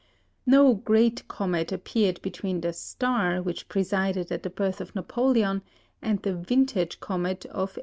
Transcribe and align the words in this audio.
No 0.47 0.73
great 0.73 1.27
comet 1.27 1.71
appeared 1.71 2.23
between 2.23 2.61
the 2.61 2.73
"star" 2.73 3.39
which 3.39 3.69
presided 3.69 4.31
at 4.31 4.41
the 4.41 4.49
birth 4.49 4.81
of 4.81 4.95
Napoleon 4.95 5.61
and 6.01 6.19
the 6.23 6.33
"vintage" 6.33 6.99
comet 6.99 7.45
of 7.45 7.77
1811. 7.77 7.79